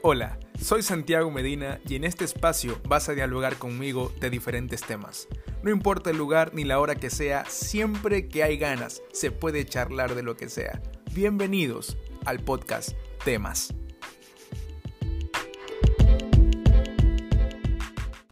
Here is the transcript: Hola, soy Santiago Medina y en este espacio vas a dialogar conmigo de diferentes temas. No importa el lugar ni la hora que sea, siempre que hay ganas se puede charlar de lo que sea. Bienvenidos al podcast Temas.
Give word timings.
Hola, 0.00 0.38
soy 0.60 0.82
Santiago 0.82 1.28
Medina 1.28 1.80
y 1.88 1.96
en 1.96 2.04
este 2.04 2.24
espacio 2.24 2.80
vas 2.86 3.08
a 3.08 3.14
dialogar 3.14 3.56
conmigo 3.56 4.12
de 4.20 4.30
diferentes 4.30 4.80
temas. 4.80 5.26
No 5.64 5.70
importa 5.70 6.10
el 6.10 6.16
lugar 6.16 6.54
ni 6.54 6.62
la 6.62 6.78
hora 6.78 6.94
que 6.94 7.10
sea, 7.10 7.44
siempre 7.46 8.28
que 8.28 8.44
hay 8.44 8.58
ganas 8.58 9.02
se 9.12 9.32
puede 9.32 9.64
charlar 9.64 10.14
de 10.14 10.22
lo 10.22 10.36
que 10.36 10.48
sea. 10.48 10.80
Bienvenidos 11.14 11.96
al 12.24 12.38
podcast 12.38 12.92
Temas. 13.24 13.74